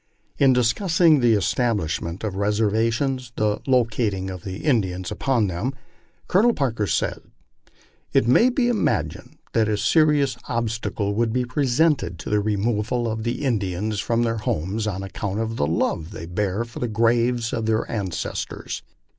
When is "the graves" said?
16.79-17.53